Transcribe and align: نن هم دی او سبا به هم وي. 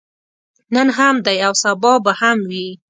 نن 0.73 0.87
هم 0.97 1.15
دی 1.25 1.37
او 1.47 1.53
سبا 1.63 1.93
به 2.03 2.11
هم 2.21 2.37
وي. 2.49 2.67